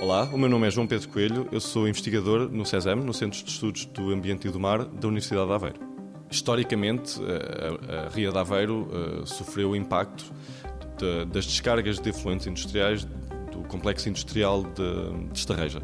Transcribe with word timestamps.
Olá, 0.00 0.24
o 0.32 0.38
meu 0.38 0.48
nome 0.48 0.66
é 0.66 0.70
João 0.70 0.86
Pedro 0.86 1.10
Coelho, 1.10 1.46
eu 1.52 1.60
sou 1.60 1.86
investigador 1.86 2.48
no 2.50 2.64
CESAM, 2.64 2.96
no 2.96 3.12
Centro 3.12 3.44
de 3.44 3.50
Estudos 3.50 3.84
do 3.84 4.10
Ambiente 4.10 4.48
e 4.48 4.50
do 4.50 4.58
Mar 4.58 4.82
da 4.82 5.06
Universidade 5.06 5.46
de 5.46 5.52
Aveiro. 5.52 5.78
Historicamente, 6.30 7.20
a, 7.20 8.06
a 8.06 8.08
Ria 8.08 8.32
de 8.32 8.38
Aveiro 8.38 8.88
uh, 8.88 9.26
sofreu 9.26 9.72
o 9.72 9.76
impacto 9.76 10.24
de, 10.96 11.26
das 11.26 11.44
descargas 11.44 11.98
de 11.98 12.08
efluentes 12.08 12.46
industriais 12.46 13.04
do 13.52 13.58
complexo 13.68 14.08
industrial 14.08 14.62
de, 14.62 15.28
de 15.32 15.38
Estarreja. 15.38 15.82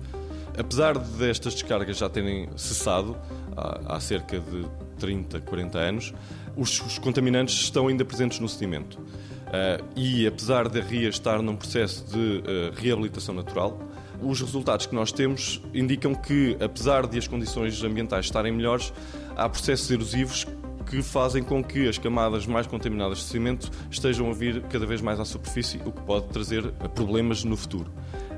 Apesar 0.56 0.98
destas 0.98 1.52
descargas 1.52 1.98
já 1.98 2.08
terem 2.08 2.48
cessado 2.56 3.14
há, 3.54 3.96
há 3.96 4.00
cerca 4.00 4.40
de 4.40 4.66
30, 4.98 5.40
40 5.40 5.78
anos, 5.78 6.14
os, 6.56 6.80
os 6.80 6.98
contaminantes 6.98 7.54
estão 7.56 7.86
ainda 7.86 8.02
presentes 8.02 8.40
no 8.40 8.48
sedimento. 8.48 8.98
Uh, 8.98 9.84
e 9.94 10.26
apesar 10.26 10.70
da 10.70 10.80
ria 10.80 11.10
estar 11.10 11.42
num 11.42 11.54
processo 11.54 12.02
de 12.06 12.38
uh, 12.38 12.72
reabilitação 12.74 13.34
natural, 13.34 13.78
os 14.22 14.40
resultados 14.40 14.86
que 14.86 14.94
nós 14.94 15.12
temos 15.12 15.60
indicam 15.74 16.14
que, 16.14 16.56
apesar 16.60 17.06
de 17.06 17.18
as 17.18 17.26
condições 17.26 17.82
ambientais 17.82 18.26
estarem 18.26 18.52
melhores, 18.52 18.92
há 19.36 19.48
processos 19.48 19.90
erosivos 19.90 20.46
que 20.88 21.02
fazem 21.02 21.42
com 21.42 21.62
que 21.62 21.88
as 21.88 21.98
camadas 21.98 22.46
mais 22.46 22.66
contaminadas 22.66 23.18
de 23.18 23.24
cimento 23.24 23.70
estejam 23.90 24.30
a 24.30 24.32
vir 24.32 24.62
cada 24.62 24.86
vez 24.86 25.00
mais 25.00 25.18
à 25.18 25.24
superfície, 25.24 25.80
o 25.84 25.90
que 25.90 26.00
pode 26.02 26.26
trazer 26.28 26.70
problemas 26.94 27.44
no 27.44 27.56
futuro. 27.56 27.90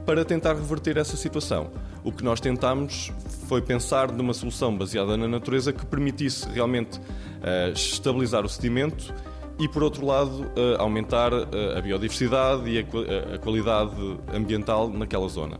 Para 0.06 0.24
tentar 0.24 0.54
reverter 0.54 0.96
essa 0.96 1.16
situação, 1.16 1.70
o 2.02 2.10
que 2.10 2.24
nós 2.24 2.40
tentámos 2.40 3.12
foi 3.46 3.60
pensar 3.60 4.10
numa 4.10 4.32
solução 4.32 4.74
baseada 4.74 5.16
na 5.18 5.28
natureza 5.28 5.70
que 5.70 5.84
permitisse 5.84 6.48
realmente 6.48 6.98
uh, 6.98 7.72
estabilizar 7.74 8.44
o 8.44 8.48
sedimento 8.48 9.12
e, 9.58 9.66
por 9.66 9.82
outro 9.82 10.06
lado, 10.06 10.42
uh, 10.42 10.80
aumentar 10.80 11.32
uh, 11.32 11.46
a 11.76 11.80
biodiversidade 11.80 12.70
e 12.70 12.78
a, 12.78 13.34
a, 13.34 13.38
qualidade 13.38 13.94
ambiental 14.32 14.88
naquela 14.88 15.28
zona. 15.28 15.58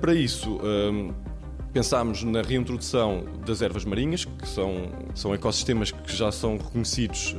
para 0.00 0.14
isso, 0.14 0.60
pensámos 1.72 2.22
na 2.22 2.40
reintrodução 2.40 3.24
das 3.44 3.60
ervas 3.60 3.84
marinhas, 3.84 4.24
que 4.24 4.48
são, 4.48 4.90
são 5.14 5.34
ecossistemas 5.34 5.90
que 5.90 6.16
já 6.16 6.30
são 6.30 6.56
reconhecidos 6.56 7.34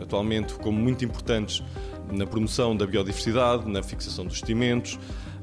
atualmente 0.00 0.54
como 0.54 0.78
muito 0.78 1.04
importantes 1.04 1.62
na 2.12 2.24
promoção 2.24 2.76
da 2.76 2.86
biodiversidade, 2.86 3.68
na 3.68 3.82
fixação 3.82 4.26
dos 4.26 4.38
sedimentos 4.38 4.96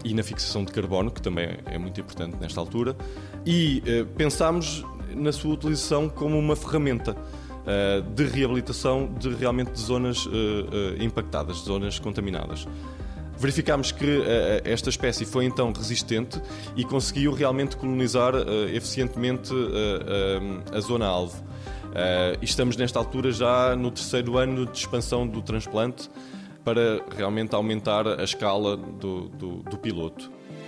e 0.06 0.14
na 0.14 0.23
fixação 0.23 0.64
de 0.64 0.72
carbono, 0.72 1.11
que 1.11 1.22
também 1.22 1.58
é 1.66 1.78
muito 1.78 2.00
importante 2.00 2.38
nesta 2.39 2.59
altura. 2.61 2.95
E 3.45 3.84
pensámos 4.16 4.86
na 5.14 5.34
sua 5.34 5.53
utilização 5.53 6.08
como 6.08 6.39
uma 6.39 6.56
ferramenta 6.56 7.16
de 8.16 8.25
reabilitação 8.25 9.09
de 9.19 9.30
realmente 9.33 9.72
de 9.72 9.80
zonas 9.80 10.28
impactadas, 11.00 11.58
de 11.58 11.66
zonas 11.66 12.00
contaminadas. 12.00 12.67
Verificámos 13.38 13.92
que 13.92 14.22
esta 14.64 14.89
espécie 14.89 15.25
foi 15.25 15.45
então 15.45 15.72
resistente 15.72 16.41
e 16.75 16.84
conseguiu 16.84 17.34
realmente 17.34 17.75
colonizar 17.75 18.34
eficientemente 18.73 19.52
a 20.72 20.80
zona-alvo. 20.80 21.44
estamos 22.41 22.78
nesta 22.78 23.00
altura 23.00 23.31
já 23.31 23.75
no 23.75 23.91
terceiro 23.91 24.38
ano 24.38 24.66
de 24.66 24.78
expansão 24.78 25.28
do 25.28 25.41
transplante 25.41 26.09
para 26.64 27.02
realmente 27.16 27.53
aumentar 27.56 28.08
a 28.08 28.23
escala 28.23 28.78
do, 28.78 29.28
do, 29.30 29.58
do 29.64 29.78
piloto. 29.78 30.31